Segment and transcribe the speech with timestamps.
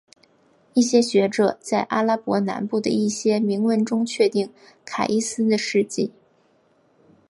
[0.73, 4.51] 一些学者在阿拉伯南部的一些铭文中确定
[4.83, 6.11] 卡伊斯的事迹。